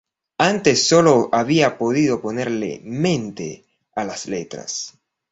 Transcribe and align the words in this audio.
Antes 0.39 0.87
sólo 0.89 1.29
había 1.31 1.77
podido 1.77 2.21
ponerle 2.23 2.81
"mente" 2.83 3.65
a 3.93 4.03
las 4.03 4.25
letras. 4.25 4.97